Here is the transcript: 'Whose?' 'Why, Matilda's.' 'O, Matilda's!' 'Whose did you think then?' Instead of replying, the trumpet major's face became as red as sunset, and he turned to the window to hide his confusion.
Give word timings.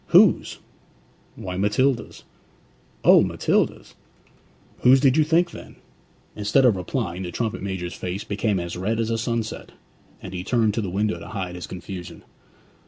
'Whose?' 0.07 0.57
'Why, 1.35 1.57
Matilda's.' 1.57 2.23
'O, 3.03 3.21
Matilda's!' 3.21 3.93
'Whose 4.79 4.99
did 4.99 5.15
you 5.15 5.23
think 5.23 5.51
then?' 5.51 5.75
Instead 6.35 6.65
of 6.65 6.75
replying, 6.75 7.21
the 7.21 7.29
trumpet 7.31 7.61
major's 7.61 7.93
face 7.93 8.23
became 8.23 8.59
as 8.59 8.75
red 8.75 8.99
as 8.99 9.21
sunset, 9.21 9.73
and 10.19 10.33
he 10.33 10.43
turned 10.43 10.73
to 10.73 10.81
the 10.81 10.89
window 10.89 11.19
to 11.19 11.27
hide 11.27 11.53
his 11.53 11.67
confusion. 11.67 12.23